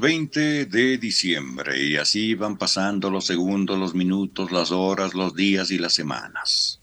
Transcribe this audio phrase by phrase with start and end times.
[0.00, 5.70] 20 de diciembre y así van pasando los segundos, los minutos, las horas, los días
[5.70, 6.80] y las semanas.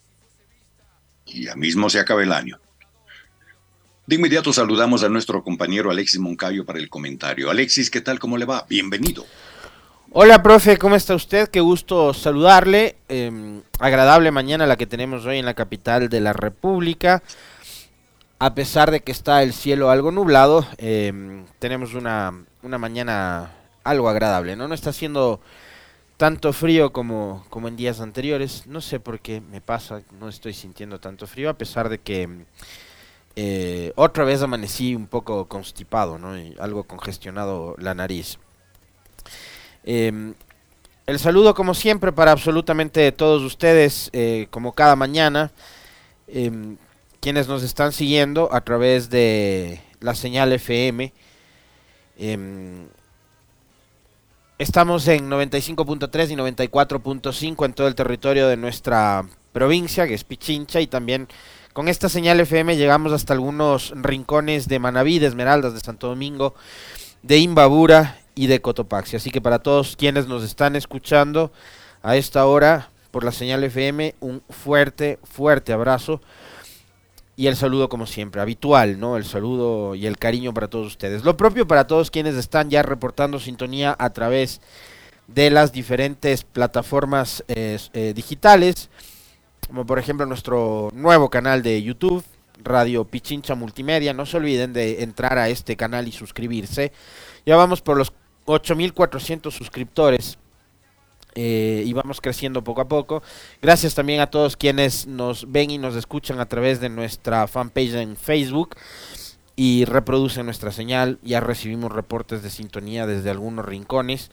[1.25, 2.59] Y ya mismo se acaba el año.
[4.05, 7.49] De inmediato saludamos a nuestro compañero Alexis Moncayo para el comentario.
[7.49, 8.19] Alexis, ¿qué tal?
[8.19, 8.65] ¿Cómo le va?
[8.69, 9.25] Bienvenido.
[10.11, 11.49] Hola, profe, ¿cómo está usted?
[11.49, 12.95] Qué gusto saludarle.
[13.09, 17.21] Eh, agradable mañana la que tenemos hoy en la capital de la República
[18.39, 22.33] a pesar de que está el cielo algo nublado, eh, tenemos una,
[22.67, 23.51] una, mañana
[23.83, 24.67] algo agradable, ¿no?
[24.67, 25.39] No está haciendo
[26.17, 28.67] tanto frío como, como en días anteriores.
[28.67, 32.29] No sé por qué me pasa, no estoy sintiendo tanto frío, a pesar de que
[33.35, 36.37] eh, otra vez amanecí un poco constipado, ¿no?
[36.37, 38.37] Y algo congestionado la nariz.
[39.83, 40.33] Eh,
[41.05, 44.11] el saludo como siempre para absolutamente todos ustedes,
[44.51, 45.51] como cada mañana
[47.19, 51.11] quienes nos están siguiendo a través de la señal FM.
[52.17, 52.87] Em,
[54.57, 60.81] estamos en 95.3 y 94.5 en todo el territorio de nuestra provincia, que es Pichincha,
[60.81, 61.27] y también
[61.73, 66.55] con esta señal FM llegamos hasta algunos rincones de Manaví, de Esmeraldas, de Santo Domingo,
[67.21, 69.15] de Imbabura y de Cotopaxi.
[69.15, 71.51] Así que para todos quienes nos están escuchando
[72.01, 76.19] a esta hora por la señal FM, un fuerte, fuerte abrazo
[77.37, 79.15] y el saludo como siempre, habitual, ¿no?
[79.15, 81.23] El saludo y el cariño para todos ustedes.
[81.23, 84.59] Lo propio para todos quienes están ya reportando sintonía a través
[85.27, 88.89] de las diferentes plataformas eh, eh, digitales,
[89.67, 92.25] como por ejemplo nuestro nuevo canal de YouTube,
[92.63, 94.15] Radio Pichincha Multimedia.
[94.15, 96.91] No se olviden de entrar a este canal y suscribirse.
[97.45, 98.13] Ya vamos por los
[98.47, 100.39] 8.400 suscriptores
[101.39, 103.21] eh, y vamos creciendo poco a poco.
[103.61, 107.93] Gracias también a todos quienes nos ven y nos escuchan a través de nuestra fanpage
[107.93, 108.75] en Facebook
[109.55, 111.19] y reproducen nuestra señal.
[111.21, 114.31] Ya recibimos reportes de sintonía desde algunos rincones.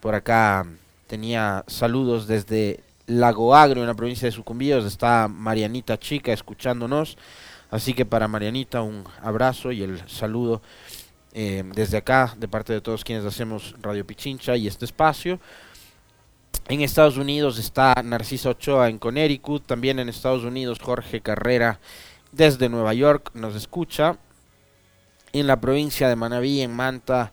[0.00, 0.66] Por acá
[1.08, 4.86] tenía saludos desde Lago Agrio, en la provincia de Sucumbíos.
[4.86, 7.18] Está Marianita Chica escuchándonos.
[7.70, 10.62] Así que para Marianita un abrazo y el saludo
[11.34, 15.38] eh, desde acá de parte de todos quienes hacemos Radio Pichincha y este espacio.
[16.68, 21.80] En Estados Unidos está Narcisa Ochoa en Connecticut, también en Estados Unidos Jorge Carrera
[22.32, 24.18] desde Nueva York nos escucha.
[25.32, 27.32] En la provincia de Manabí, en Manta,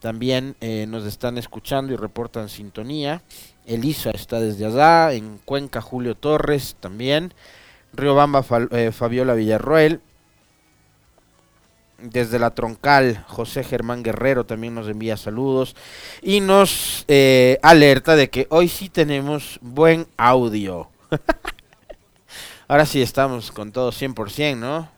[0.00, 3.22] también eh, nos están escuchando y reportan sintonía.
[3.66, 7.34] Elisa está desde allá, en Cuenca Julio Torres también.
[7.92, 10.00] Riobamba eh, Fabiola Villarroel,
[11.98, 15.74] desde la troncal, José Germán Guerrero también nos envía saludos
[16.22, 20.88] y nos eh, alerta de que hoy sí tenemos buen audio.
[22.68, 24.88] Ahora sí estamos con todo 100%, ¿no?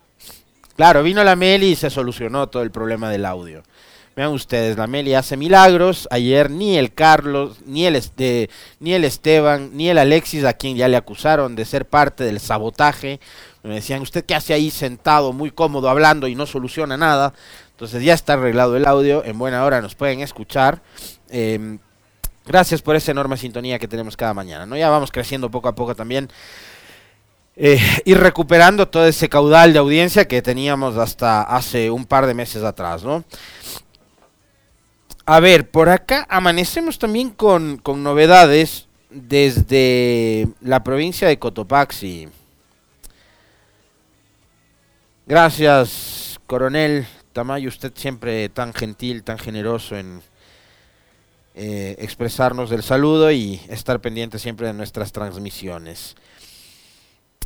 [0.77, 3.63] Claro, vino la Meli y se solucionó todo el problema del audio.
[4.17, 6.09] Vean ustedes, la Meli hace milagros.
[6.11, 8.51] Ayer ni el Carlos, ni el, este,
[8.81, 12.41] ni el Esteban, ni el Alexis, a quien ya le acusaron de ser parte del
[12.41, 13.21] sabotaje,
[13.63, 17.35] me decían, ¿usted qué hace ahí sentado, muy cómodo, hablando y no soluciona nada?
[17.73, 20.83] Entonces ya está arreglado el audio, en buena hora nos pueden escuchar.
[21.29, 21.79] Em,
[22.47, 24.67] gracias por esa enorme sintonía que tenemos cada mañana.
[24.67, 24.77] ¿no?
[24.77, 26.29] Ya vamos creciendo poco a poco también.
[27.57, 32.35] Eh, y recuperando todo ese caudal de audiencia que teníamos hasta hace un par de
[32.35, 33.25] meses atrás, ¿no?
[35.27, 42.29] A ver, por acá amanecemos también con, con novedades desde la provincia de Cotopaxi.
[45.31, 50.23] Gracias, coronel Tamayo, usted siempre tan gentil, tan generoso en
[51.55, 56.17] eh, expresarnos el saludo y estar pendiente siempre de nuestras transmisiones.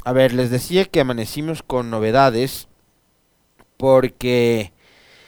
[0.02, 2.68] A ver, les decía que amanecimos con novedades
[3.76, 4.72] porque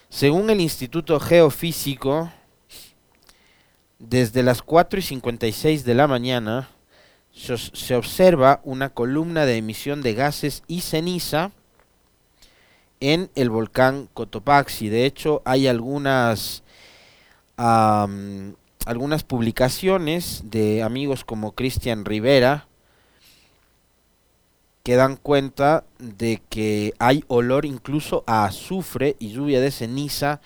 [0.09, 2.33] según el Instituto Geofísico,
[3.99, 6.71] desde las 4 y 56 de la mañana
[7.33, 11.53] se observa una columna de emisión de gases y ceniza
[13.01, 14.89] en el volcán Cotopaxi.
[14.89, 16.63] De hecho, hay algunas,
[17.57, 22.67] algunas publicaciones de amigos como Cristian Rivera
[24.87, 30.41] que dan cuenta de que hay olor incluso a azufre y lluvia de ceniza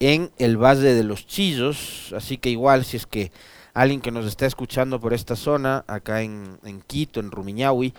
[0.00, 2.14] en el Valle de los Chillos.
[2.16, 3.30] Así que igual si es que
[3.74, 7.94] alguien que nos está escuchando por esta zona, acá en, Quito, en Rumiñahui,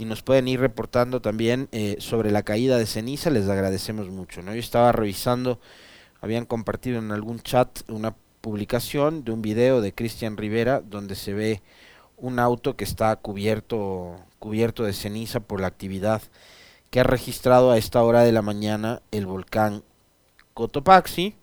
[0.00, 4.40] y nos pueden ir reportando también eh, sobre la caída de ceniza, les agradecemos mucho.
[4.40, 4.54] ¿no?
[4.54, 5.60] Yo estaba revisando,
[6.22, 11.34] habían compartido en algún chat una publicación de un video de Cristian Rivera donde se
[11.34, 11.60] ve
[12.16, 16.22] un auto que está cubierto, cubierto de ceniza por la actividad
[16.88, 19.84] que ha registrado a esta hora de la mañana el volcán
[20.54, 21.34] Cotopaxi.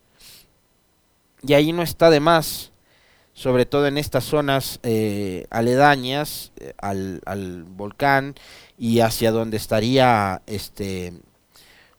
[1.43, 2.71] Y ahí no está de más
[3.37, 8.33] sobre todo en estas zonas eh, aledañas eh, al, volcán
[8.79, 11.13] y hacia donde estaría este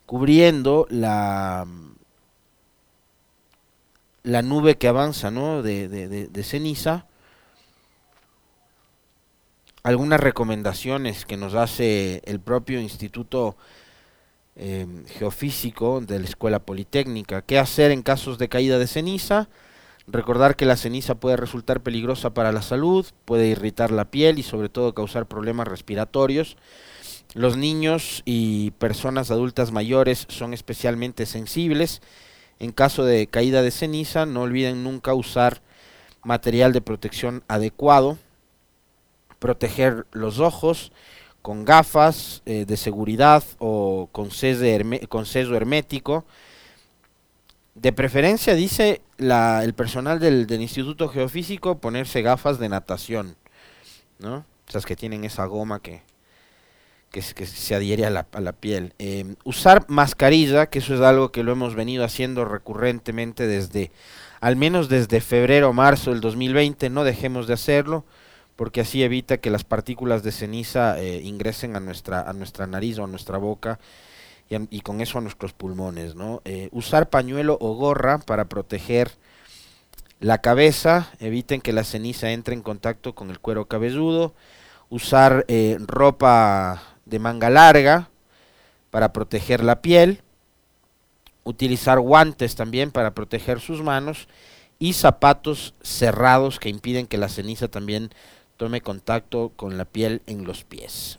[0.05, 1.64] cubriendo la
[4.25, 5.62] la nube que avanza ¿no?
[5.62, 7.06] de, ceniza.
[9.84, 13.56] Algunas recomendaciones que nos hace el propio instituto
[14.56, 17.43] eh, geofísico de la escuela politécnica.
[17.43, 19.49] Qué hacer en casos de caída de ceniza
[20.10, 24.43] Recordar que la ceniza puede resultar peligrosa para la salud, puede irritar la piel y
[24.43, 26.56] sobre todo causar problemas respiratorios.
[27.34, 32.00] Los niños y personas adultas mayores son especialmente sensibles.
[32.58, 35.60] En caso de caída de ceniza, no olviden nunca usar
[36.25, 38.16] material de protección adecuado,
[39.38, 40.90] proteger los ojos
[41.43, 44.31] con gafas eh, de seguridad o con,
[45.08, 46.25] con seso hermético,
[47.81, 53.37] de preferencia, dice la, el personal del, Instituto Geofísico, ponerse gafas de natación,
[54.19, 54.45] ¿no?
[54.69, 56.03] Esas que tienen esa goma que,
[57.11, 58.95] que, se adhiere a la, a la piel.
[58.99, 63.93] Em, usar mascarilla, que eso es algo que lo hemos venido haciendo recurrentemente desde,
[64.41, 68.05] al menos desde febrero o marzo del 2020, no dejemos de hacerlo,
[68.57, 72.99] porque así evita que las partículas de ceniza eh, ingresen a nuestra, a nuestra nariz
[72.99, 73.79] o a nuestra boca
[74.50, 76.15] y, con eso a nuestros pulmones.
[76.15, 76.41] ¿no?
[76.45, 79.12] Eh, usar pañuelo o gorra para proteger
[80.21, 84.35] la cabeza, eviten que la ceniza entre en contacto con el cuero cabelludo.
[84.91, 88.11] Usar eh, ropa de manga larga
[88.91, 90.23] para proteger la piel.
[91.44, 94.29] Utilizar guantes también para proteger sus manos.
[94.79, 98.11] Y zapatos cerrados que impiden que la ceniza también
[98.56, 101.19] tome contacto con la piel en los pies.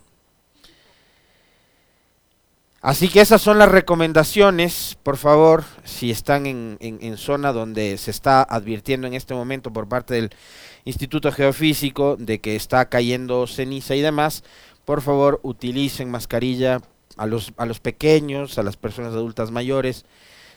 [2.81, 8.41] Así que esas son las recomendaciones, por favor, si están en, zona donde se está
[8.41, 10.29] advirtiendo en este momento por parte del
[10.85, 14.45] Instituto Geofísico de que está cayendo ceniza y demás,
[14.85, 16.79] por favor utilicen mascarilla
[17.17, 20.05] a los, a los pequeños, a las personas adultas mayores,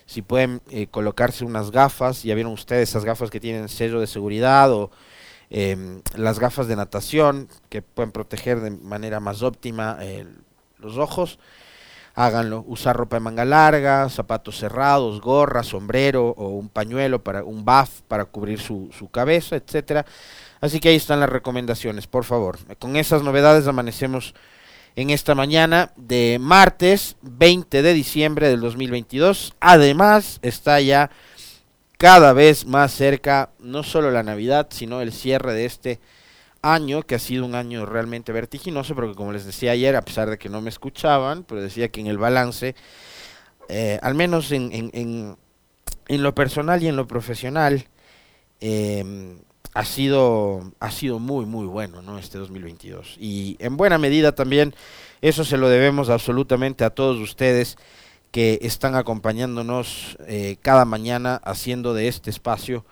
[0.06, 4.06] si pueden eh, colocarse unas gafas, ya vieron ustedes esas gafas que tienen sello de
[4.06, 4.92] seguridad o
[5.50, 10.24] em, las gafas de natación que pueden proteger de manera más óptima eh,
[10.78, 11.40] los ojos
[12.14, 12.64] háganlo.
[12.66, 18.02] Usar ropa de manga larga, zapatos cerrados, gorra, sombrero o un pañuelo para un buff
[18.08, 20.04] para cubrir su, su cabeza, etcétera.
[20.60, 22.58] Así que ahí están las recomendaciones, por favor.
[22.78, 24.34] Con esas novedades amanecemos
[24.94, 29.54] en esta mañana de martes 20 de diciembre del 2022.
[29.60, 31.10] Además, está ya
[31.98, 36.00] cada vez más cerca no solo la Navidad, sino el cierre de este
[36.62, 40.30] año, que ha sido un año realmente vertiginoso, porque como les decía ayer, a pesar
[40.30, 42.74] de que no me escuchaban, pero decía que en el balance,
[43.68, 45.36] eh, al menos en, en,
[46.08, 47.86] en, lo personal y en lo profesional,
[48.60, 49.38] em,
[49.74, 54.74] ha sido ha sido muy muy bueno no este 2022 y en buena medida también
[55.22, 57.78] eso se lo debemos absolutamente a todos ustedes
[58.32, 62.84] que están acompañándonos eh, cada mañana haciendo de este espacio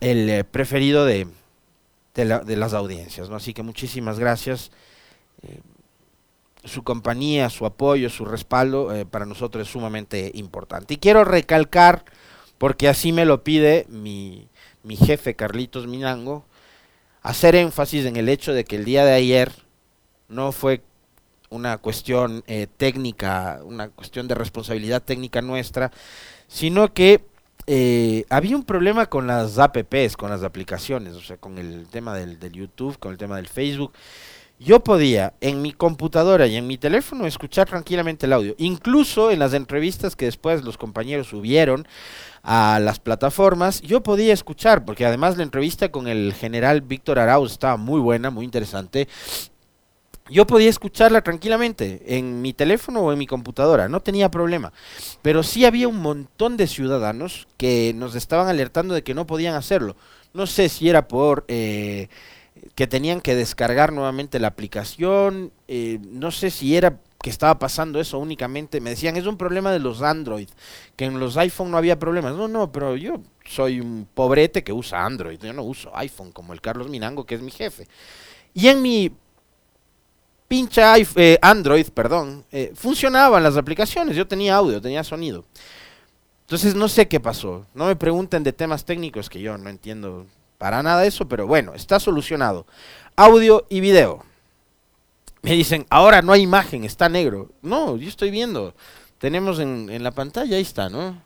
[0.00, 1.26] el eh, preferido de,
[2.24, 3.28] de, las audiencias.
[3.28, 3.36] ¿no?
[3.36, 4.70] Así que muchísimas gracias.
[5.42, 5.60] Eh,
[6.64, 10.94] su compañía, su apoyo, su respaldo eh, para nosotros es sumamente importante.
[10.94, 12.04] Y quiero recalcar,
[12.58, 14.48] porque así me lo pide mi,
[14.82, 16.44] mi jefe Carlitos Minango,
[17.22, 19.52] hacer énfasis en el hecho de que el día de ayer
[20.28, 20.82] no fue
[21.50, 25.90] una cuestión eh, técnica, una cuestión de responsabilidad técnica nuestra,
[26.46, 27.24] sino que
[27.72, 32.16] eh, había un problema con las apps, con las aplicaciones, o sea, con el tema
[32.16, 33.92] del, del, YouTube, con el tema del Facebook.
[34.58, 38.56] yo podía en mi computadora y en mi teléfono escuchar tranquilamente el audio.
[38.58, 41.86] Incluso en las entrevistas que después los compañeros subieron
[42.42, 47.52] a las plataformas, yo podía escuchar, porque además la entrevista con el general Víctor Arauz
[47.52, 49.06] estaba muy buena, muy interesante.
[50.30, 54.72] Yo podía escucharla tranquilamente en mi teléfono o en mi computadora, no tenía problema.
[55.22, 59.54] Pero sí había un montón de ciudadanos que nos estaban alertando de que no podían
[59.54, 59.96] hacerlo.
[60.32, 62.08] No sé si era por eh,
[62.74, 68.00] que tenían que descargar nuevamente la aplicación, eh, no sé si era que estaba pasando
[68.00, 68.80] eso únicamente.
[68.80, 70.48] Me decían, es un problema de los Android,
[70.96, 72.34] que en los iPhone no había problemas.
[72.34, 76.52] No, no, pero yo soy un pobrete que usa Android, yo no uso iPhone como
[76.52, 77.86] el Carlos Minango, que es mi jefe.
[78.54, 79.12] Y en mi
[80.50, 85.44] pincha eh, Android, perdón, eh, funcionaban las aplicaciones, yo tenía audio, tenía sonido.
[86.40, 87.66] Entonces no sé qué pasó.
[87.72, 90.26] No me pregunten de temas técnicos que yo no entiendo
[90.58, 92.66] para nada eso, pero bueno, está solucionado.
[93.14, 94.24] Audio y video
[95.42, 97.50] me dicen, ahora no hay imagen, está negro.
[97.62, 98.74] No, yo estoy viendo.
[99.18, 101.22] Tenemos en, en la pantalla, ahí está, ¿no?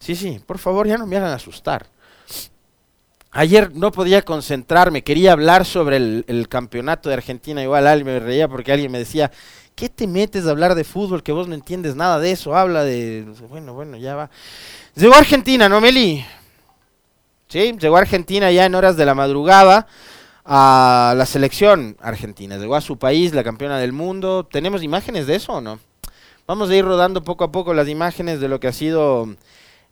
[0.00, 1.86] Sí, sí, por favor, ya no me hagan asustar.
[3.34, 8.46] Ayer no podía concentrarme, quería hablar sobre el, campeonato de Argentina, igual alguien me reía
[8.46, 9.30] porque alguien me decía,
[9.74, 12.54] ¿qué te metes a hablar de fútbol que vos no entiendes nada de eso?
[12.54, 13.24] Habla de...
[13.48, 14.30] Bueno, bueno, ya va.
[14.94, 16.22] Llegó Argentina, ¿no, Meli?
[17.48, 19.86] Sí, llegó Argentina ya en horas de la madrugada
[20.44, 22.58] a la selección argentina.
[22.58, 24.44] Llegó a su país, la campeona del mundo.
[24.44, 25.78] ¿Tenemos imágenes de eso o no?
[26.46, 29.36] Vamos a ir rodando poco a poco las imágenes de lo que ha sido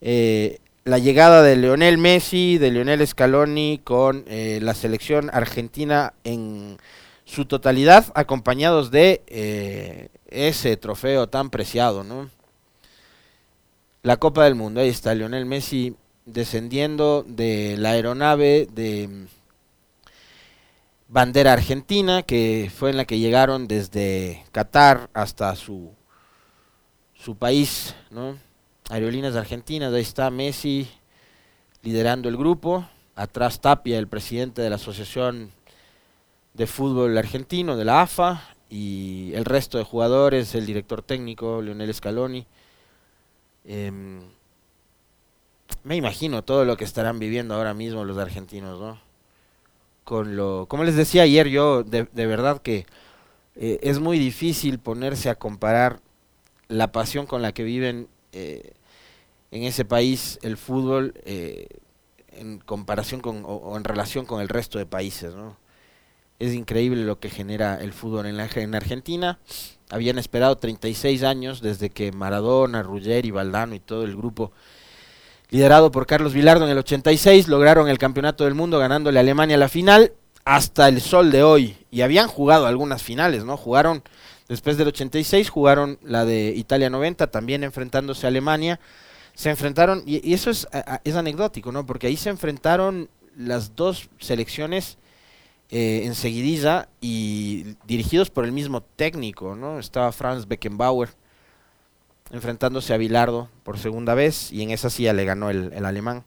[0.02, 6.78] eh, la llegada de Lionel Messi, de Lionel Scaloni con eh, la selección argentina en
[7.24, 12.30] su totalidad, acompañados de eh, ese trofeo tan preciado, ¿no?
[14.02, 15.94] La Copa del Mundo, ahí está Lionel Messi
[16.24, 19.26] descendiendo de la aeronave de
[21.08, 25.92] bandera argentina, que fue en la que llegaron desde Qatar hasta su,
[27.14, 28.38] su país, ¿no?
[28.90, 30.88] Aerolíneas Argentinas, ahí está Messi
[31.82, 35.50] liderando el grupo, atrás Tapia, el presidente de la Asociación
[36.54, 41.94] de Fútbol Argentino, de la AFA, y el resto de jugadores, el director técnico, Leonel
[41.94, 42.46] Scaloni.
[43.64, 44.20] Em,
[45.84, 49.10] me imagino todo lo que estarán viviendo ahora mismo los argentinos, ¿no?
[50.10, 50.66] con lo...
[50.66, 52.84] Como les decía ayer, yo de, verdad que
[53.54, 56.00] eh, es muy difícil ponerse a comparar
[56.66, 58.72] la pasión con la que viven eh,
[59.50, 61.66] en ese país el fútbol eh,
[62.28, 65.34] en comparación con o, en relación con el resto de países.
[66.38, 69.38] Es increíble lo que genera el fútbol en, la, en Argentina.
[69.90, 74.52] Habían esperado 36 años desde que Maradona, Ruggeri, Valdano y todo el grupo
[75.50, 79.56] liderado por Carlos Vilardo en el 86, lograron el campeonato del mundo ganándole a Alemania
[79.56, 80.12] la final
[80.44, 81.76] hasta el sol de hoy.
[81.90, 83.56] Y habían jugado algunas finales, ¿no?
[83.56, 84.02] Jugaron,
[84.48, 88.80] después del 86, jugaron la de Italia 90, también enfrentándose a Alemania.
[89.40, 90.68] Se enfrentaron, y, eso es,
[91.02, 91.86] es, anecdótico, ¿no?
[91.86, 94.98] Porque ahí se enfrentaron las dos selecciones
[95.70, 99.78] eh, en seguidilla y dirigidos por el mismo técnico, ¿no?
[99.78, 101.08] Estaba Franz Beckenbauer
[102.30, 106.24] enfrentándose a Bilardo por segunda vez y en esa silla le ganó el, alemán.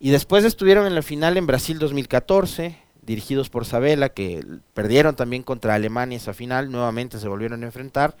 [0.00, 5.42] Y después estuvieron en la final en Brasil 2014, dirigidos por Sabela, que perdieron también
[5.42, 8.16] contra Alemania esa final, nuevamente se volvieron a enfrentar.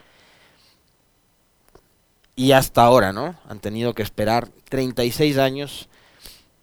[2.36, 3.36] Y hasta ahora, ¿no?
[3.48, 5.88] Han tenido que esperar 36 años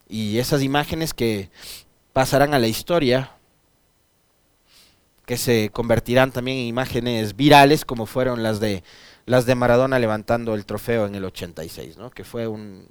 [0.09, 1.49] y esas imágenes que
[2.11, 3.31] pasarán a la historia,
[5.25, 8.83] que se convertirán también en imágenes virales como fueron las de
[9.25, 12.09] las de Maradona levantando el trofeo en el 86, ¿no?
[12.09, 12.87] que fue un,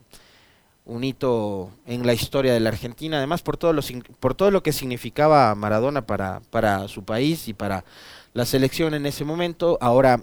[0.87, 3.83] un hito en la historia de la Argentina, además por todo lo,
[4.19, 7.85] por todo lo que significaba Maradona para, para su país y para
[8.33, 9.77] la selección en ese momento.
[9.81, 10.23] Ahora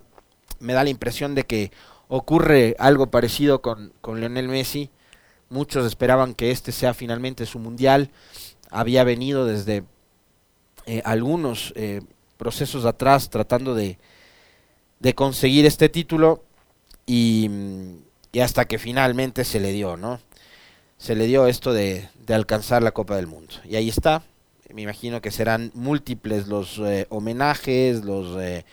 [0.60, 1.72] me da la impresión de que
[2.08, 4.90] ocurre algo parecido con, con Lionel Messi.
[5.50, 8.12] Muchos esperaban que este sea finalmente su mundial.
[8.70, 9.84] Había venido desde
[10.86, 12.02] eh, algunos eh,
[12.38, 13.98] procesos atrás tratando de,
[15.00, 16.44] de conseguir este título
[17.06, 17.50] y,
[18.42, 20.20] hasta que finalmente se le dio, ¿no?
[20.98, 23.54] Se le dio esto de, alcanzar la Copa del Mundo.
[23.68, 24.24] Y ahí está.
[24.74, 28.66] Me imagino que serán múltiples los eh, homenajes, los, eh,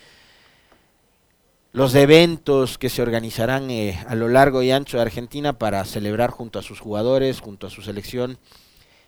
[1.75, 6.31] los eventos que se organizarán eh, a lo largo y ancho de Argentina para celebrar
[6.31, 8.39] junto a sus jugadores, junto a su selección,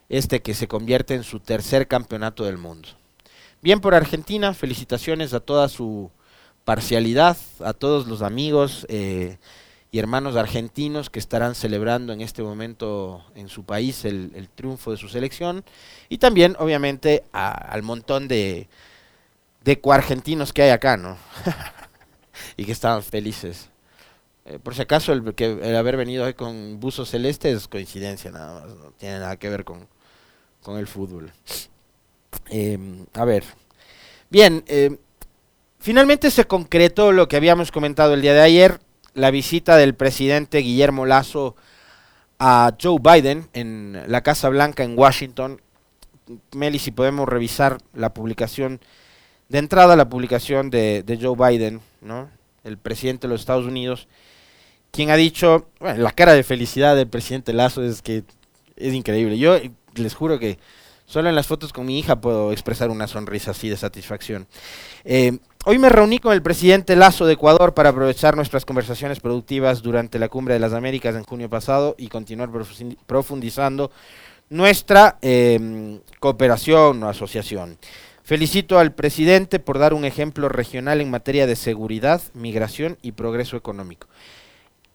[0.09, 2.89] este que se convierte en su tercer campeonato del mundo.
[3.63, 6.11] Bien por Argentina, felicitaciones a toda su
[6.65, 9.39] parcialidad a todos los amigos eh,
[9.93, 14.97] y hermanos argentinos que estarán celebrando en este momento en su país el, triunfo de
[14.97, 15.63] su selección
[16.09, 18.69] y también obviamente al montón de,
[19.63, 21.17] de coargentinos que hay acá, ¿no?
[22.57, 23.71] y que estaban felices.
[24.45, 28.31] Eh, por si acaso, el, que, el haber venido hoy con buzo celeste es coincidencia
[28.31, 29.89] nada más, no tiene nada que ver con,
[30.63, 31.33] con el fútbol.
[32.49, 33.45] Em, a ver.
[34.31, 34.99] Bien, em,
[35.79, 38.81] finalmente se concretó lo que habíamos comentado el día de ayer,
[39.15, 41.57] la visita del presidente Guillermo Lazo
[42.39, 45.61] a Joe Biden en la Casa Blanca en Washington.
[46.53, 48.81] Meli, si podemos revisar la publicación,
[49.49, 52.29] de entrada la publicación de, Joe Biden, ¿no?
[52.65, 54.09] el presidente de los Estados Unidos,
[54.91, 58.25] quien ha dicho, bueno, la cara de felicidad del presidente Lazo es que
[58.77, 59.39] es increíble.
[59.39, 59.57] Yo
[59.95, 60.59] les juro que
[61.05, 64.47] solo en las fotos con mi hija puedo expresar una sonrisa así de satisfacción.
[65.05, 69.83] Eh, hoy me reuní con el presidente Lazo de Ecuador para aprovechar nuestras conversaciones productivas
[69.83, 72.51] durante la Cumbre de las Américas en junio pasado y continuar
[73.07, 73.91] profundizando
[74.49, 77.79] nuestra eh, cooperación o asociación.
[78.27, 83.57] Felicito al presidente por dar un ejemplo regional en materia de seguridad, migración y progreso
[83.57, 84.09] económico.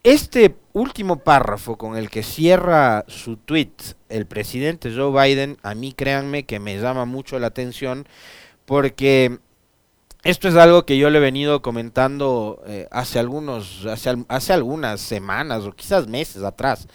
[0.03, 3.71] Este último párrafo con el que cierra su tweet
[4.09, 8.05] el presidente Joe Biden, a mí créanme que me llama mucho la atención
[8.65, 9.39] porque
[10.23, 14.99] esto es algo que yo le he venido comentando eh, hace algunos, hace, hace, algunas
[14.99, 16.85] semanas o quizás meses atrás.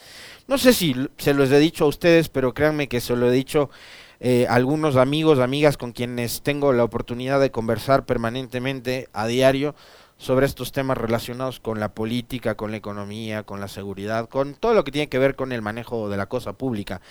[0.47, 3.31] No sé si se los he dicho a ustedes, pero créanme que se lo he
[3.31, 3.71] dicho
[4.19, 9.75] eh, algunos amigos, amigas con quienes tengo la oportunidad de conversar permanentemente a diario
[10.17, 14.73] sobre estos temas relacionados con la política, con la economía, con la seguridad, con todo
[14.73, 17.01] lo que tiene que ver con el manejo de la cosa pública.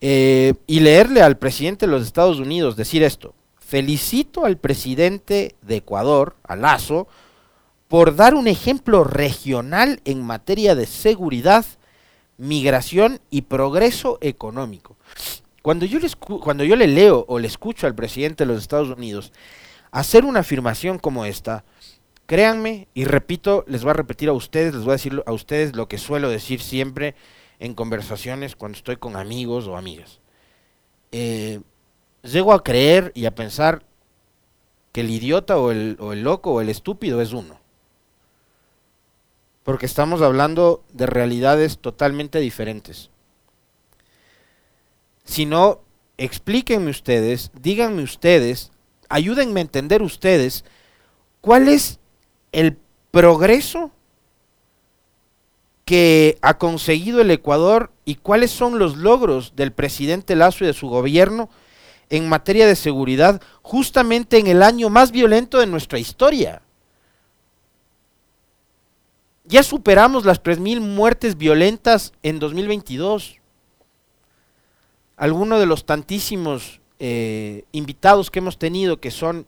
[0.00, 5.76] Eh, y leerle al presidente de los Estados Unidos decir esto, felicito al presidente de
[5.76, 7.08] Ecuador, a Lazo,
[7.88, 11.66] por dar un ejemplo regional en materia de seguridad,
[12.36, 14.96] migración y progreso económico.
[15.62, 16.08] Cuando yo, le
[16.40, 19.32] cuando yo le leo o le escucho al presidente de los Estados Unidos
[19.90, 21.64] hacer una afirmación como esta,
[22.28, 25.74] Créanme, y repito, les voy a repetir a ustedes, les voy a decir a ustedes
[25.74, 27.14] lo que suelo decir siempre
[27.58, 30.20] en conversaciones cuando estoy con amigos o amigas.
[31.10, 31.60] Eh,
[32.22, 33.82] llego a creer y a pensar
[34.92, 37.58] que el idiota o el, o el loco o el estúpido es uno.
[39.62, 43.08] Porque estamos hablando de realidades totalmente diferentes.
[45.28, 45.82] Si no,
[46.16, 48.72] explíquenme ustedes, díganme ustedes,
[49.10, 50.64] ayúdenme a entender ustedes
[51.42, 52.00] cuál es
[52.50, 52.78] el
[53.10, 53.90] progreso
[55.84, 60.72] que ha conseguido el Ecuador y cuáles son los logros del presidente Lazo y de
[60.72, 61.50] su gobierno
[62.08, 66.62] en materia de seguridad justamente en el año más violento de nuestra historia.
[69.44, 73.37] Ya superamos las 3.000 muertes violentas en 2022.
[75.18, 79.46] Algunos de los tantísimos eh, invitados que hemos tenido que son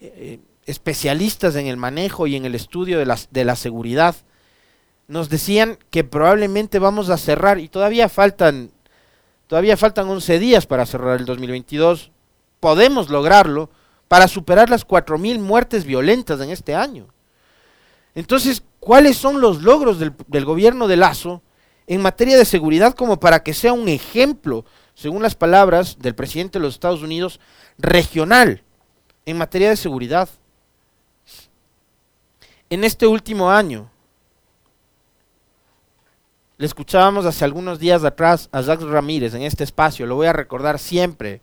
[0.00, 4.16] eh, especialistas en el manejo y en el estudio de la, de la seguridad,
[5.06, 8.70] nos decían que probablemente vamos a cerrar, y todavía faltan,
[9.46, 12.10] todavía faltan 11 días para cerrar el 2022,
[12.60, 13.70] podemos lograrlo
[14.08, 17.06] para superar las 4.000 muertes violentas en este año.
[18.16, 21.40] Entonces, ¿cuáles son los logros del, del gobierno de Lazo
[21.86, 24.66] en materia de seguridad como para que sea un ejemplo,
[24.98, 27.38] según las palabras del presidente de los Estados Unidos,
[27.78, 28.62] regional
[29.26, 30.28] en materia de seguridad?
[32.70, 33.90] en este último año.
[36.58, 40.32] Le escuchábamos hace algunos días atrás a Jacques Ramírez en este espacio, lo voy a
[40.32, 41.40] recordar siempre,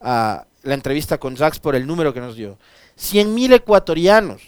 [0.00, 2.58] a la entrevista con Jacques por el número que nos dio.
[2.98, 4.42] 100.000 ecuatorianos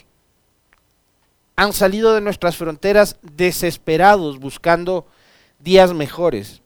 [1.56, 5.06] han salido de nuestras fronteras desesperados buscando
[5.60, 6.60] días mejores.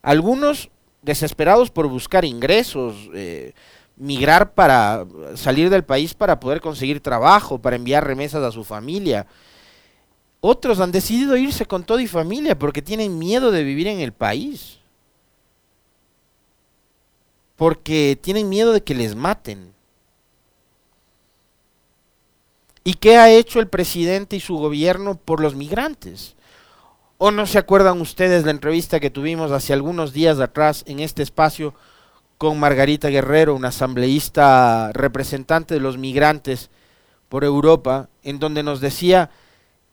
[0.00, 0.70] Algunos
[1.02, 3.52] desesperados por buscar ingresos, eh,
[3.96, 9.26] migrar para salir del país para poder conseguir trabajo, para enviar remesas a su familia.
[10.40, 14.12] Otros han decidido irse con todo y familia porque tienen miedo de vivir en el
[14.12, 14.78] país.
[17.56, 19.72] Porque tienen miedo de que les maten.
[22.82, 26.34] ¿Y qué ha hecho el presidente y su gobierno por los migrantes?
[27.24, 31.22] ¿O no se acuerdan ustedes la entrevista que tuvimos hace algunos días atrás en este
[31.22, 31.72] espacio
[32.36, 36.68] con Margarita Guerrero, una asambleísta representante de los migrantes
[37.28, 39.30] por Europa, en donde nos decía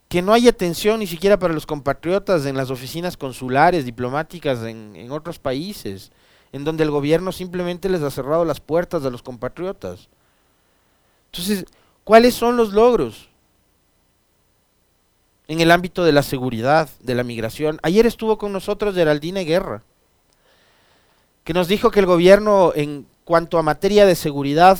[0.07, 4.95] que no hay atención ni siquiera para los compatriotas en las oficinas consulares, diplomáticas en,
[4.95, 6.11] en otros países,
[6.51, 10.09] en donde el gobierno simplemente les ha cerrado las puertas a los compatriotas.
[11.31, 11.65] Entonces,
[12.03, 13.28] ¿cuáles son los logros?
[15.49, 17.79] En el ámbito de la seguridad, de la migración.
[17.83, 19.83] Ayer estuvo con nosotros Geraldine Guerra
[21.49, 24.77] que nos dijo que el gobierno en cuanto a materia de seguridad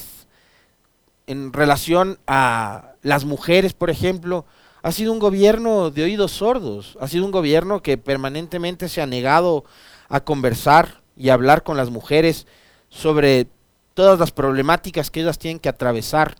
[1.26, 4.46] en relación a las mujeres, por ejemplo,
[4.84, 9.08] ha sido un gobierno de oídos sordos, ha sido un gobierno que permanentemente se ha
[9.08, 9.66] negado
[10.10, 12.46] a conversar y hablar con las mujeres
[12.90, 13.48] sobre
[13.96, 16.36] todas las problemáticas que ellas tienen que atravesar.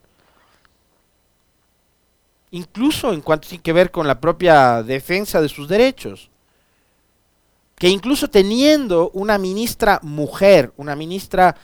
[2.52, 6.30] Incluso en cuanto tiene que ver con la propia defensa de sus derechos.
[7.76, 11.56] Que incluso teniendo una ministra mujer, una ministra,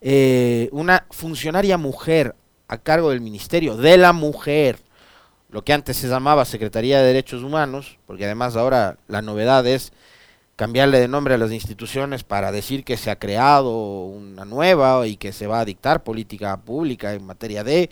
[0.00, 2.34] eh, una funcionaria mujer
[2.68, 4.78] a cargo del Ministerio de la Mujer,
[5.50, 9.92] lo que antes se llamaba Secretaría de Derechos Humanos, porque además ahora la novedad es
[10.56, 15.16] cambiarle de nombre a las instituciones para decir que se ha creado una nueva y
[15.16, 17.90] que se va a dictar política pública en materia de...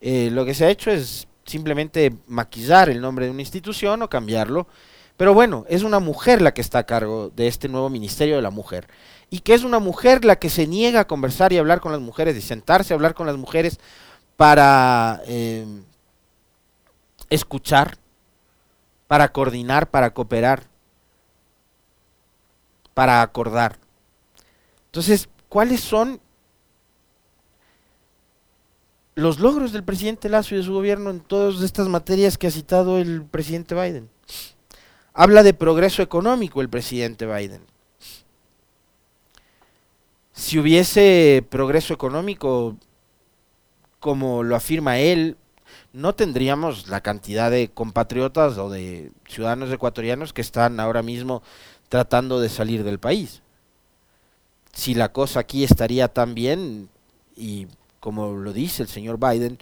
[0.00, 4.10] Eh, lo que se ha hecho es simplemente maquillar el nombre de una institución o
[4.10, 4.66] cambiarlo.
[5.16, 8.42] Pero bueno, es una mujer la que está a cargo de este nuevo Ministerio de
[8.42, 8.86] la Mujer.
[9.30, 12.00] Y que es una mujer la que se niega a conversar y hablar con las
[12.00, 13.80] mujeres y sentarse a hablar con las mujeres
[14.36, 15.64] para eh,
[17.30, 17.96] escuchar,
[19.08, 20.64] para coordinar, para cooperar
[22.96, 23.76] para acordar.
[24.86, 26.18] Entonces, ¿cuáles son
[29.16, 32.50] los logros del presidente Lazo y de su gobierno en todas estas materias que ha
[32.50, 34.10] citado el presidente Biden?
[35.14, 37.62] Habla de progreso económico el presidente Biden.
[40.32, 42.76] Si hubiese progreso económico,
[44.00, 45.38] como lo afirma él,
[45.94, 51.42] no tendríamos la cantidad de compatriotas o de ciudadanos ecuatorianos que están ahora mismo
[51.88, 53.40] tratando de salir del país.
[54.74, 56.90] Si la cosa aquí estaría tan bien,
[57.34, 57.66] y
[58.06, 59.58] como lo dice el señor Biden,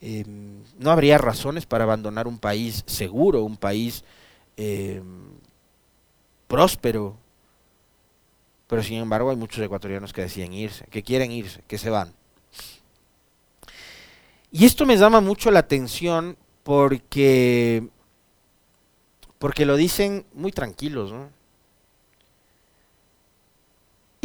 [0.00, 4.04] em, no habría razones para abandonar un país seguro, un país
[4.56, 5.04] em,
[6.48, 7.18] próspero.
[8.68, 12.14] Pero sin embargo hay muchos ecuatorianos que deciden irse, que quieren irse, que se van.
[14.50, 17.86] Y esto me llama mucho la atención porque
[19.38, 21.28] porque lo dicen muy tranquilos, ¿no?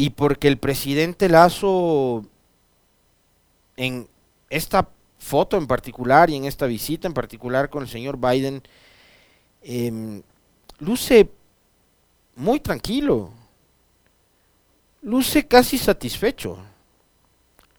[0.00, 2.24] y porque el presidente Lazo
[3.80, 4.08] en
[4.50, 4.88] esta
[5.18, 8.62] foto en particular y en esta visita en particular con el señor Biden
[9.62, 10.22] em,
[10.78, 11.30] luce
[12.36, 13.32] muy tranquilo,
[15.02, 16.58] luce casi satisfecho,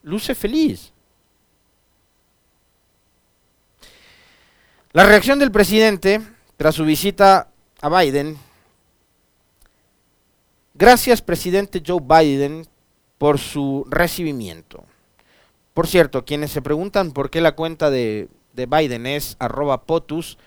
[0.04, 0.92] luce feliz.
[4.94, 6.20] La reacción del presidente
[6.58, 7.50] tras su visita
[7.82, 8.38] a Biden
[10.74, 12.66] Gracias, presidente Joe Biden,
[13.20, 14.84] por su recibimiento.
[15.74, 20.38] Por cierto, quienes se preguntan por qué la cuenta de, Biden es arroba POTUS,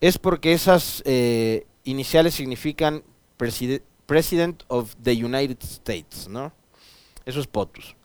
[0.00, 3.02] es porque esas eh, iniciales significan
[3.36, 6.52] President of the United States, ¿no?
[7.24, 7.96] Eso es POTUS.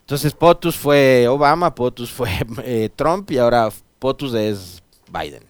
[0.00, 2.30] Entonces POTUS fue Obama, POTUS fue
[2.64, 5.44] eh, Trump y ahora POTUS es Biden.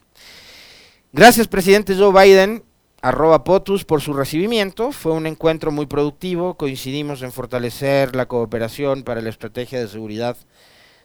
[1.13, 2.64] Gracias, presidente Joe Biden
[3.05, 4.91] arroba POTUS por su recibimiento.
[4.91, 6.55] Fue un encuentro muy productivo.
[6.55, 10.39] Coincidimos en fortalecer la cooperación para la estrategia de seguridad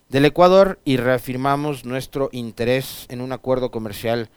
[0.07, 4.29] del Ecuador y reafirmamos nuestro interés en un acuerdo comercial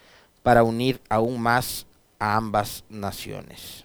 [0.43, 1.87] para unir aún más
[2.19, 3.85] a ambas naciones.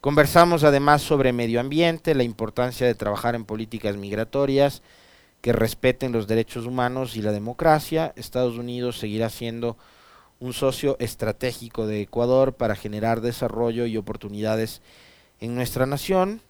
[0.00, 4.82] Conversamos además sobre medio ambiente, la importancia de trabajar en políticas migratorias
[5.40, 8.12] que respeten los derechos humanos y la democracia.
[8.14, 9.76] Estados Unidos seguirá siendo
[10.42, 14.82] un socio estratégico de Ecuador para generar desarrollo y oportunidades
[15.38, 16.40] en nuestra nación.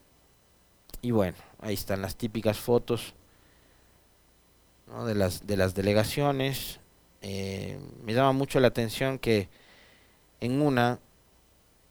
[1.03, 3.13] Y bueno, ahí están las típicas fotos
[5.07, 6.81] de, las, de las delegaciones.
[7.21, 9.51] Eh, me llama mucho la atención que
[10.41, 10.99] en una,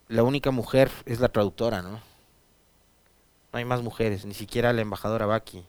[0.08, 1.92] la única mujer es la traductora, ¿no?
[1.92, 5.64] No hay más mujeres, ni siquiera la embajadora Baki.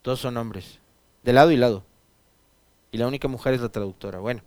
[0.00, 0.78] Todos son hombres,
[1.22, 1.84] de lado y lado.
[2.92, 4.18] Y la única mujer es la traductora.
[4.18, 4.42] Bueno,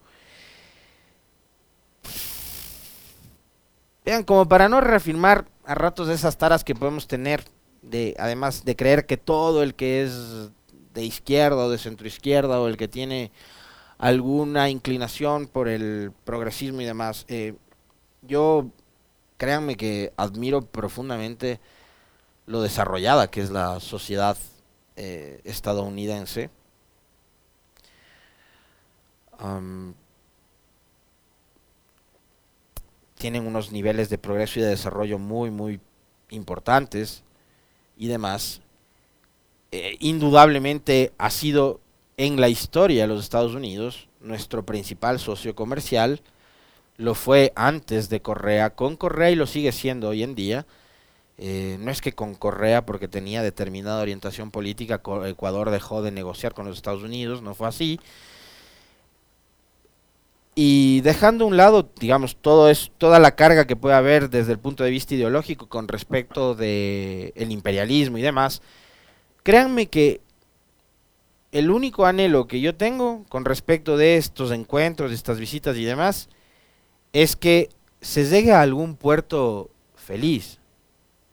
[4.05, 7.43] Vean, como para no reafirmar a ratos esas taras que podemos tener,
[7.81, 10.51] de además de creer que todo el que es
[10.93, 13.31] de izquierda o de centroizquierda o el que tiene
[13.97, 17.55] alguna inclinación por el progresismo y demás, eh,
[18.21, 18.67] yo
[19.37, 21.59] créanme que admiro profundamente
[22.45, 24.37] lo desarrollada que es la sociedad
[24.95, 26.51] eh, estadounidense
[33.17, 35.79] tienen unos niveles de progreso y de desarrollo muy, muy
[36.29, 37.23] importantes
[37.97, 38.61] y demás.
[39.71, 41.79] Eh, indudablemente ha sido
[42.17, 46.21] en la historia de los Estados Unidos nuestro principal socio comercial.
[46.97, 50.65] Lo fue antes de Correa con Correa y lo sigue siendo hoy en día.
[51.37, 56.53] Eh, no es que con Correa, porque tenía determinada orientación política, Ecuador dejó de negociar
[56.53, 57.99] con los Estados Unidos, no fue así.
[60.57, 64.59] Y dejando a un lado, digamos, todo toda la carga que puede haber desde el
[64.59, 68.61] punto de vista ideológico con respecto del el imperialismo y demás,
[69.43, 70.21] créanme que
[71.51, 75.83] el único anhelo que yo tengo con respecto de estos encuentros, de estas visitas y
[75.83, 76.29] demás,
[77.11, 80.59] es que se llegue a algún puerto feliz,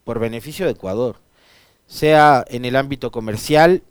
[0.05, 1.21] por beneficio de Ecuador,
[1.87, 3.83] sea en el ámbito comercial,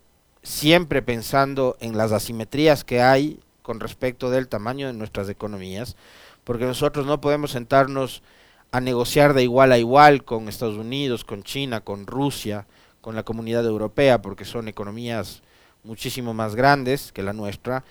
[0.42, 5.96] siempre pensando en las asimetrías que hay con respecto del tamaño de nuestras economías,
[6.44, 8.22] porque nosotros no podemos sentarnos
[8.70, 12.66] a negociar de igual a igual con Estados Unidos, con China, con Rusia,
[13.00, 15.42] con la comunidad europea, porque son economías
[15.84, 17.84] muchísimo más grandes que la nuestra.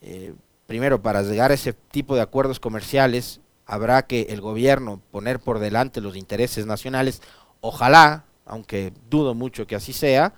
[0.00, 0.34] Eh,
[0.66, 5.58] primero, para llegar a ese tipo de acuerdos comerciales, habrá que el gobierno poner por
[5.58, 7.20] delante los intereses nacionales
[7.60, 10.34] Ojalá, aunque dudo mucho que así sea,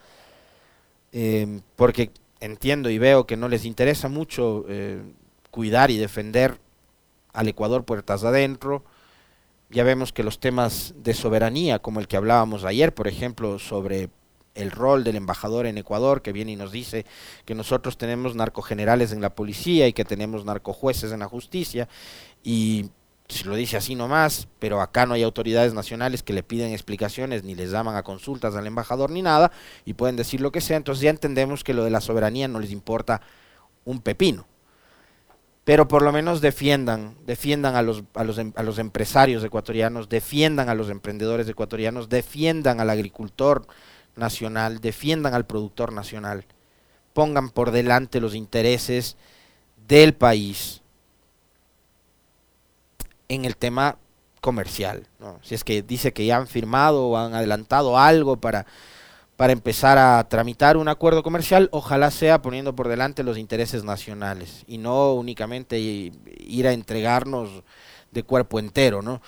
[1.12, 5.02] eh, porque entiendo y veo que no les interesa mucho eh,
[5.50, 6.58] cuidar y defender
[7.32, 8.84] al Ecuador puertas adentro.
[9.70, 14.08] Ya vemos que los temas de soberanía, como el que hablábamos ayer, por ejemplo, sobre
[14.54, 17.06] el rol del embajador en Ecuador, que viene y nos dice
[17.44, 21.88] que nosotros tenemos narcogenerales en la policía y que tenemos narcojueces en la justicia,
[22.42, 22.90] y
[23.28, 27.44] si lo dice así nomás, pero acá no hay autoridades nacionales que le piden explicaciones,
[27.44, 29.52] ni les llaman a consultas al embajador ni nada,
[29.84, 32.58] y pueden decir lo que sea, entonces ya entendemos que lo de la soberanía no
[32.58, 33.20] les importa
[33.84, 34.46] un pepino.
[35.64, 40.08] Pero por lo menos defiendan, defiendan a los, a los, em, a los empresarios ecuatorianos,
[40.08, 43.66] defiendan a los emprendedores ecuatorianos, defiendan al agricultor
[44.16, 46.46] nacional, defiendan al productor nacional,
[47.12, 49.18] pongan por delante los intereses
[49.86, 50.80] del país,
[53.28, 53.98] en el tema
[54.40, 55.06] comercial.
[55.42, 58.66] Si es que dice que ya han firmado o han adelantado algo para,
[59.36, 64.64] para empezar a tramitar un acuerdo comercial, ojalá sea poniendo por delante los intereses nacionales
[64.66, 67.62] y no únicamente ir a entregarnos
[68.10, 69.02] de cuerpo entero.
[69.02, 69.20] ¿no?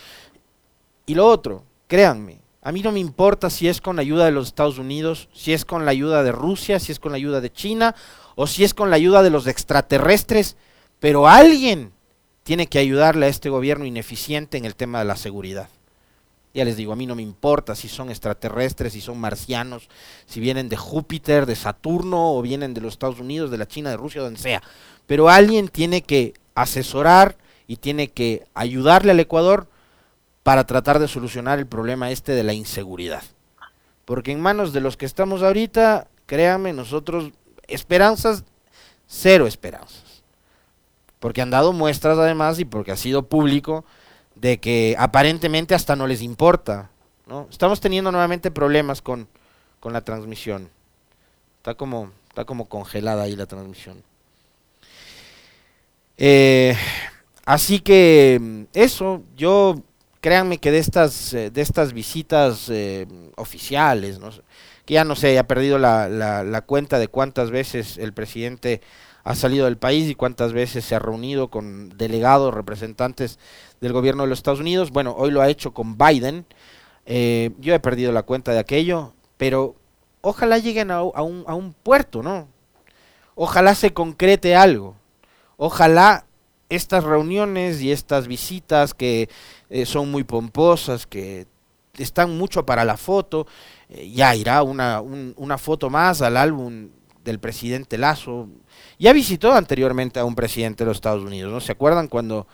[1.07, 4.33] Y lo otro, créanme, a mí no me importa si es con la ayuda de
[4.33, 7.41] los Estados Unidos, si es con la ayuda de Rusia, si es con la ayuda
[7.41, 7.95] de China
[8.37, 10.57] o si es con la ayuda de los extraterrestres,
[10.99, 11.93] pero alguien
[12.51, 15.69] tiene que ayudarle a este gobierno ineficiente en el tema de la seguridad.
[16.53, 19.89] Ya les digo, a mí no me importa si son extraterrestres, si son marcianos,
[20.27, 23.91] si vienen de Júpiter, de Saturno, o vienen de los Estados Unidos, de la China,
[23.91, 24.65] de Rusia, donde sea.
[25.07, 27.37] Pero alguien tiene que asesorar
[27.69, 29.69] y tiene que ayudarle al Ecuador
[30.43, 33.23] para tratar de solucionar el problema este de la inseguridad.
[34.05, 37.31] Porque en manos de los que estamos ahorita, créanme, nosotros,
[37.69, 38.43] esperanzas,
[39.07, 40.10] cero esperanzas
[41.21, 43.85] porque han dado muestras además y porque ha sido público
[44.35, 46.91] de que aparentemente hasta no les importa.
[47.27, 47.47] ¿no?
[47.51, 49.29] Estamos teniendo nuevamente problemas con,
[49.79, 50.69] con la transmisión.
[51.59, 54.03] Está como, está como congelada ahí la transmisión.
[56.17, 56.75] Eh,
[57.45, 59.83] así que eso, yo
[60.23, 63.07] créanme que de estas, eh, de estas visitas eh,
[63.37, 64.31] oficiales, ¿no?
[64.87, 68.81] que ya no sé, ha perdido la, la, la cuenta de cuántas veces el presidente
[69.25, 73.39] ha salido del país y cuántas veces se ha reunido con delegados, representantes
[73.81, 74.91] del gobierno de los Estados Unidos.
[74.91, 76.47] Bueno, hoy lo ha hecho con Biden.
[77.07, 79.75] Eh, yo he perdido la cuenta de aquello, pero
[80.21, 82.49] ojalá lleguen a, un, un puerto, ¿no?
[83.35, 84.97] Ojalá se concrete algo.
[85.57, 86.25] Ojalá
[86.69, 89.29] estas reuniones y estas visitas que
[89.69, 91.47] eh, son muy pomposas, que
[91.99, 93.47] están mucho para la foto,
[93.89, 96.91] eh, ya irá una, una foto más al álbum
[97.25, 98.49] del presidente Lazo,
[98.99, 101.61] ya visitó anteriormente a un presidente de los Estados Unidos, ¿no?
[101.61, 102.47] ¿Se acuerdan cuando,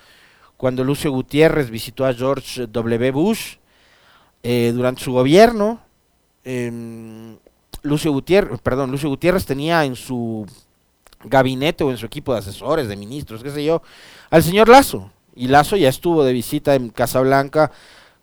[0.57, 3.11] cuando Lucio Gutiérrez visitó a George W.
[3.13, 3.57] Bush
[4.43, 5.81] eh, durante su gobierno?
[6.45, 7.37] Em,
[7.83, 10.47] Lucio Gutiérrez, perdón, Lucio Gutiérrez tenía en su
[11.25, 13.83] gabinete o en su equipo de asesores, de ministros, qué sé yo,
[14.31, 15.11] al señor Lazo.
[15.35, 17.71] Y Lazo ya estuvo de visita en Casablanca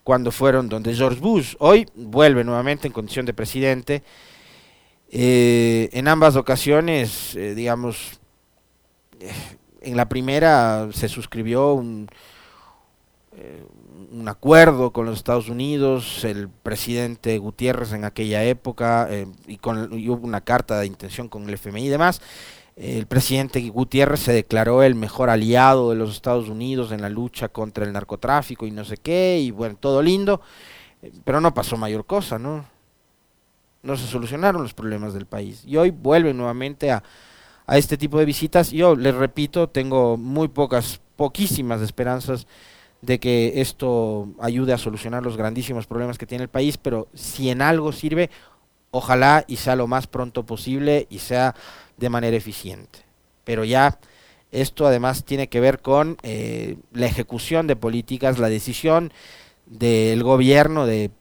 [0.03, 1.55] cuando fueron donde George Bush.
[1.59, 4.03] Hoy vuelve nuevamente en condición de presidente
[5.15, 8.19] eh, en ambas ocasiones, eh, digamos,
[9.19, 9.31] eh,
[9.81, 12.09] en la primera se suscribió un,
[14.11, 19.07] un, acuerdo con los Estados Unidos, el presidente Gutiérrez en aquella época,
[19.45, 22.19] y, con, hubo una carta de intención con el FMI y demás.
[22.75, 27.49] El presidente Gutiérrez se declaró el mejor aliado de los Estados Unidos en la lucha
[27.49, 30.41] contra el narcotráfico y no sé qué, y bueno, todo lindo,
[31.23, 32.72] pero no pasó mayor cosa, ¿no?
[33.83, 35.63] No se solucionaron los problemas del país.
[35.65, 37.03] Y hoy vuelven nuevamente a,
[37.67, 38.71] a este tipo de visitas.
[38.71, 42.47] Yo les repito, tengo muy pocas, poquísimas esperanzas
[43.01, 47.49] de que esto ayude a solucionar los grandísimos problemas que tiene el país, pero si
[47.49, 48.29] en algo sirve,
[48.91, 51.53] ojalá y sea lo más pronto posible y sea
[51.97, 52.99] de manera eficiente.
[53.43, 53.99] Pero ya
[54.51, 59.11] esto además tiene que ver con eh, la ejecución de políticas, la decisión
[59.65, 61.11] del gobierno de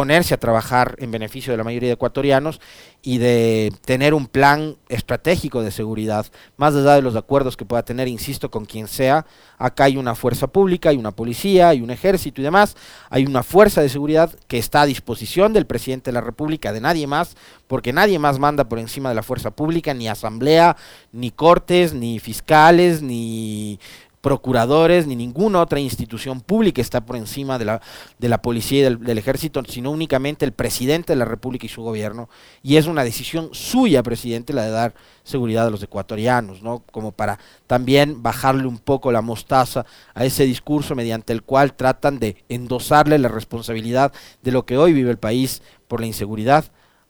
[0.00, 2.58] ponerse a trabajar en beneficio de la mayoría de ecuatorianos
[3.02, 6.24] y de tener un plan estratégico de seguridad,
[6.56, 9.26] más allá de los acuerdos que pueda tener, insisto, con quien sea.
[9.58, 12.78] Acá hay una fuerza pública, hay una policía, hay un ejército y demás,
[13.10, 16.80] hay una fuerza de seguridad que está a disposición del presidente de la República, de
[16.80, 17.36] nadie más,
[17.66, 20.78] porque nadie más manda por encima de la fuerza pública, ni asamblea,
[21.12, 23.78] ni cortes, ni fiscales, ni
[24.20, 27.80] procuradores ni ninguna otra institución pública está por encima de la,
[28.18, 31.82] de la policía y del, ejército, sino únicamente el presidente de la República y su
[31.82, 32.28] gobierno.
[32.62, 36.82] Y es una decisión suya, presidente, la de dar seguridad a los ecuatorianos, ¿no?
[36.92, 42.18] Como para también bajarle un poco la mostaza a ese discurso mediante el cual tratan
[42.18, 46.66] de endosarle la responsabilidad de lo que hoy vive el país por la inseguridad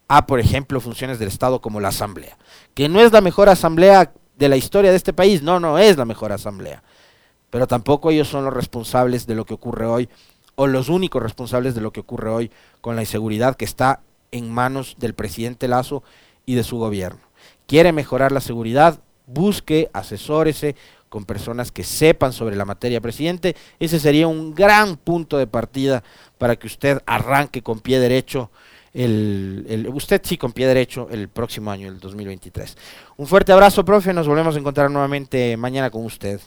[0.07, 2.37] a, por ejemplo, funciones del Estado como la Asamblea,
[2.75, 5.97] que no es la mejor asamblea de la historia de este país, no, no es
[5.97, 6.83] la mejor asamblea
[7.51, 10.09] pero tampoco ellos son los responsables de lo que ocurre hoy,
[10.55, 14.01] o los únicos responsables de lo que ocurre hoy con la inseguridad que está
[14.33, 16.03] en manos del presidente Lazo
[16.47, 17.21] y de su gobierno.
[17.67, 20.77] Quiere mejorar la seguridad, busque, asesórese
[21.09, 23.57] con personas que sepan sobre la materia, presidente.
[23.79, 26.05] Ese sería un gran punto de partida
[26.39, 28.51] para que usted arranque con pie derecho
[28.93, 32.77] el, usted sí con pie derecho el próximo año, el 2023.
[33.17, 34.13] Un fuerte abrazo, profe.
[34.13, 36.41] Nos volvemos a encontrar nuevamente mañana con usted.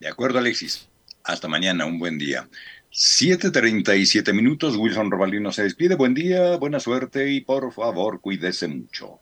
[0.00, 0.88] De acuerdo, Alexis.
[1.24, 2.48] Hasta mañana, un buen día.
[2.92, 5.96] 7.37 minutos, Wilson Robalino se despide.
[5.96, 9.20] Buen día, buena suerte y por favor, cuídese mucho.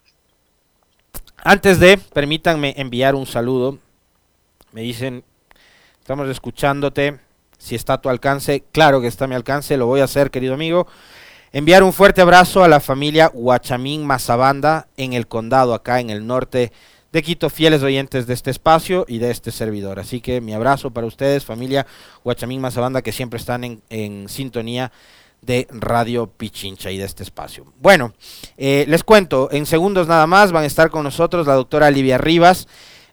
[1.38, 3.78] Antes de, permítanme enviar un saludo.
[4.72, 5.24] Me dicen,
[6.00, 7.18] estamos escuchándote.
[7.58, 10.30] Si está a tu alcance, claro que está a mi alcance, lo voy a hacer,
[10.30, 10.86] querido amigo.
[11.52, 16.26] Enviar un fuerte abrazo a la familia Huachamín Mazabanda en el condado, acá en el
[16.26, 16.72] norte de
[17.22, 19.98] Quito, fieles oyentes de este espacio y de este servidor.
[19.98, 21.86] Así que mi abrazo para ustedes, familia
[22.22, 24.92] Guachamín Mazabanda, que siempre están en, en sintonía
[25.44, 27.66] de Radio Pichincha y de este espacio.
[27.80, 28.14] Bueno,
[28.56, 32.18] eh, les cuento, en segundos nada más van a estar con nosotros la doctora Livia
[32.18, 32.66] Rivas.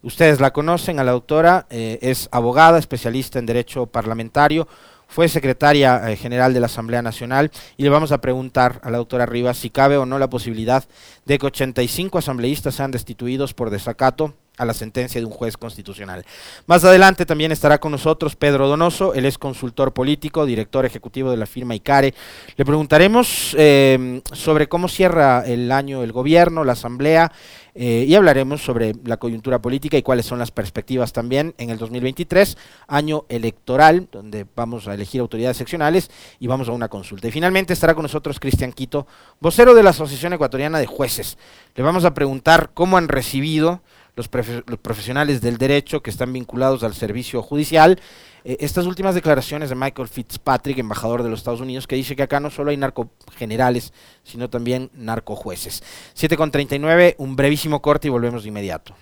[0.04, 4.68] Ustedes la conocen, a la doctora, eh, es abogada, especialista en Derecho Parlamentario,
[5.12, 8.98] fue secretaria eh, general de la Asamblea Nacional y le vamos a preguntar a la
[8.98, 10.86] doctora Rivas si cabe o no la posibilidad
[11.26, 16.26] de que 85 asambleístas sean destituidos por desacato a la sentencia de un juez constitucional.
[16.68, 21.38] Más adelante también estará con nosotros Pedro Donoso, él es consultor político, director ejecutivo de
[21.38, 22.14] la firma ICARE.
[22.56, 27.32] Le preguntaremos eh, sobre cómo cierra el año el gobierno, la asamblea,
[27.74, 31.78] eh, y hablaremos sobre la coyuntura política y cuáles son las perspectivas también en el
[31.78, 37.30] 2023, año electoral, donde vamos a elegir autoridades seccionales y vamos a una consulta.
[37.30, 39.08] Y finalmente estará con nosotros Cristian Quito,
[39.40, 41.38] vocero de la Asociación Ecuatoriana de Jueces.
[41.76, 43.82] Le vamos a preguntar cómo han recibido
[44.30, 48.00] los, profesionales del derecho que están vinculados al servicio judicial
[48.44, 52.24] eh, estas últimas declaraciones de Michael Fitzpatrick, embajador de los Estados Unidos, que dice que
[52.24, 55.84] acá no solo hay narcogenerales, sino también narcojueces.
[56.16, 58.96] 7.39, un brevísimo corte y volvemos de inmediato.